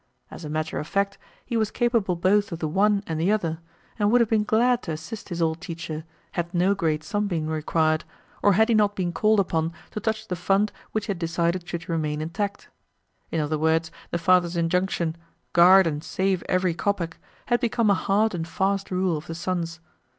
As 0.31 0.43
a 0.43 0.49
matter 0.49 0.79
of 0.79 0.87
fact, 0.87 1.19
he 1.45 1.55
was 1.55 1.69
capable 1.69 2.15
both 2.15 2.51
of 2.51 2.57
the 2.57 2.67
one 2.67 3.03
and 3.05 3.19
the 3.21 3.31
other, 3.31 3.59
and 3.99 4.09
would 4.09 4.19
have 4.19 4.31
been 4.31 4.43
glad 4.43 4.81
to 4.81 4.91
assist 4.93 5.29
his 5.29 5.43
old 5.43 5.61
teacher 5.61 6.05
had 6.31 6.51
no 6.55 6.73
great 6.73 7.03
sum 7.03 7.27
been 7.27 7.47
required, 7.47 8.03
or 8.41 8.53
had 8.53 8.67
he 8.69 8.73
not 8.73 8.95
been 8.95 9.13
called 9.13 9.39
upon 9.39 9.71
to 9.91 9.99
touch 9.99 10.27
the 10.27 10.35
fund 10.35 10.71
which 10.91 11.05
he 11.05 11.11
had 11.11 11.19
decided 11.19 11.69
should 11.69 11.87
remain 11.87 12.19
intact. 12.19 12.67
In 13.29 13.39
other 13.39 13.59
words, 13.59 13.91
the 14.09 14.17
father's 14.17 14.57
injunction, 14.57 15.17
"Guard 15.53 15.85
and 15.85 16.03
save 16.03 16.41
every 16.49 16.73
kopeck," 16.73 17.19
had 17.45 17.59
become 17.59 17.91
a 17.91 17.93
hard 17.93 18.33
and 18.33 18.47
fast 18.47 18.89
rule 18.89 19.17
of 19.17 19.27
the 19.27 19.35
son's. 19.35 19.81